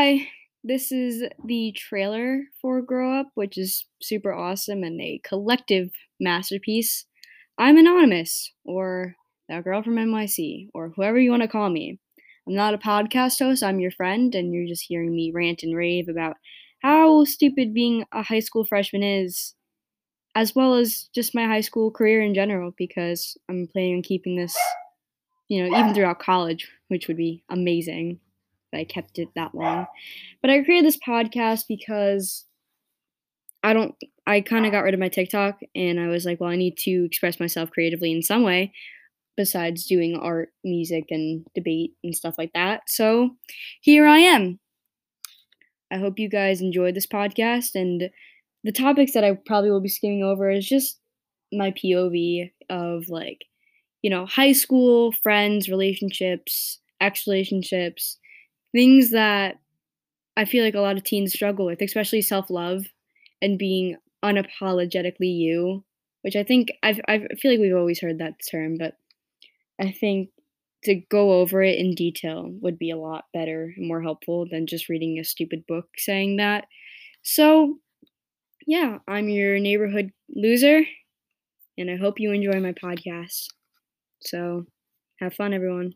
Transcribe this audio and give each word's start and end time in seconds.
Hi, 0.00 0.28
this 0.62 0.92
is 0.92 1.24
the 1.44 1.74
trailer 1.76 2.42
for 2.62 2.80
Grow 2.80 3.18
Up, 3.18 3.30
which 3.34 3.58
is 3.58 3.84
super 4.00 4.32
awesome 4.32 4.84
and 4.84 5.00
a 5.00 5.20
collective 5.24 5.90
masterpiece. 6.20 7.04
I'm 7.58 7.76
Anonymous, 7.76 8.52
or 8.64 9.16
that 9.48 9.64
girl 9.64 9.82
from 9.82 9.96
NYC, 9.96 10.68
or 10.72 10.92
whoever 10.94 11.18
you 11.18 11.32
want 11.32 11.42
to 11.42 11.48
call 11.48 11.68
me. 11.68 11.98
I'm 12.46 12.54
not 12.54 12.74
a 12.74 12.78
podcast 12.78 13.40
host, 13.40 13.64
I'm 13.64 13.80
your 13.80 13.90
friend, 13.90 14.36
and 14.36 14.54
you're 14.54 14.68
just 14.68 14.84
hearing 14.86 15.10
me 15.10 15.32
rant 15.34 15.64
and 15.64 15.74
rave 15.74 16.08
about 16.08 16.36
how 16.80 17.24
stupid 17.24 17.74
being 17.74 18.04
a 18.12 18.22
high 18.22 18.38
school 18.38 18.64
freshman 18.64 19.02
is, 19.02 19.56
as 20.36 20.54
well 20.54 20.74
as 20.74 21.08
just 21.12 21.34
my 21.34 21.46
high 21.46 21.62
school 21.62 21.90
career 21.90 22.22
in 22.22 22.34
general, 22.34 22.72
because 22.78 23.36
I'm 23.48 23.66
planning 23.66 23.96
on 23.96 24.02
keeping 24.02 24.36
this, 24.36 24.56
you 25.48 25.60
know, 25.60 25.76
even 25.76 25.92
throughout 25.92 26.20
college, 26.20 26.70
which 26.86 27.08
would 27.08 27.16
be 27.16 27.42
amazing. 27.50 28.20
I 28.74 28.84
kept 28.84 29.18
it 29.18 29.28
that 29.34 29.54
long. 29.54 29.86
But 30.42 30.50
I 30.50 30.62
created 30.62 30.86
this 30.86 30.98
podcast 30.98 31.64
because 31.68 32.44
I 33.62 33.72
don't 33.72 33.94
I 34.26 34.40
kind 34.40 34.66
of 34.66 34.72
got 34.72 34.84
rid 34.84 34.94
of 34.94 35.00
my 35.00 35.08
TikTok 35.08 35.60
and 35.74 35.98
I 35.98 36.08
was 36.08 36.24
like, 36.26 36.40
well, 36.40 36.50
I 36.50 36.56
need 36.56 36.76
to 36.78 37.04
express 37.04 37.40
myself 37.40 37.70
creatively 37.70 38.12
in 38.12 38.22
some 38.22 38.42
way 38.42 38.72
besides 39.36 39.86
doing 39.86 40.16
art, 40.16 40.50
music 40.64 41.04
and 41.10 41.46
debate 41.54 41.92
and 42.02 42.14
stuff 42.14 42.34
like 42.36 42.52
that. 42.54 42.82
So, 42.88 43.30
here 43.80 44.06
I 44.06 44.18
am. 44.18 44.58
I 45.90 45.96
hope 45.96 46.18
you 46.18 46.28
guys 46.28 46.60
enjoyed 46.60 46.94
this 46.94 47.06
podcast 47.06 47.74
and 47.74 48.10
the 48.64 48.72
topics 48.72 49.12
that 49.12 49.24
I 49.24 49.38
probably 49.46 49.70
will 49.70 49.80
be 49.80 49.88
skimming 49.88 50.22
over 50.22 50.50
is 50.50 50.66
just 50.66 50.98
my 51.52 51.70
POV 51.70 52.50
of 52.68 53.08
like, 53.08 53.44
you 54.02 54.10
know, 54.10 54.26
high 54.26 54.52
school, 54.52 55.12
friends, 55.12 55.68
relationships, 55.68 56.80
ex 57.00 57.26
relationships, 57.26 58.18
things 58.72 59.10
that 59.12 59.58
I 60.36 60.44
feel 60.44 60.64
like 60.64 60.74
a 60.74 60.80
lot 60.80 60.96
of 60.96 61.04
teens 61.04 61.32
struggle 61.32 61.66
with, 61.66 61.82
especially 61.82 62.22
self 62.22 62.50
love 62.50 62.84
and 63.42 63.58
being 63.58 63.96
unapologetically 64.24 65.36
you, 65.36 65.84
which 66.22 66.36
I 66.36 66.44
think 66.44 66.70
I've, 66.82 67.00
I 67.08 67.20
feel 67.40 67.52
like 67.52 67.60
we've 67.60 67.76
always 67.76 68.00
heard 68.00 68.18
that 68.18 68.34
term, 68.50 68.76
but 68.78 68.94
I 69.80 69.92
think 69.92 70.30
to 70.84 70.94
go 71.10 71.32
over 71.40 71.62
it 71.62 71.78
in 71.78 71.94
detail 71.94 72.50
would 72.60 72.78
be 72.78 72.90
a 72.90 72.96
lot 72.96 73.24
better 73.34 73.72
and 73.76 73.88
more 73.88 74.02
helpful 74.02 74.46
than 74.50 74.66
just 74.66 74.88
reading 74.88 75.18
a 75.18 75.24
stupid 75.24 75.64
book 75.66 75.86
saying 75.96 76.36
that. 76.36 76.66
So, 77.22 77.78
yeah, 78.66 78.98
I'm 79.08 79.28
your 79.28 79.58
neighborhood 79.58 80.12
loser, 80.30 80.82
and 81.78 81.90
I 81.90 81.96
hope 81.96 82.20
you 82.20 82.32
enjoy 82.32 82.60
my 82.60 82.72
podcast. 82.72 83.48
So, 84.20 84.66
have 85.20 85.34
fun, 85.34 85.54
everyone. 85.54 85.94